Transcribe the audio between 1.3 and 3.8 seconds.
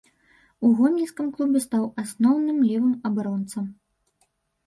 клубе стаў асноўным левым абаронцам.